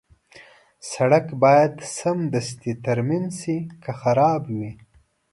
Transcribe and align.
سړک 0.91 1.27
باید 1.43 1.73
سمدستي 1.97 2.73
ترمیم 2.85 3.25
شي 3.39 3.57
که 3.83 3.91
خراب 4.01 4.41
وي. 4.57 4.71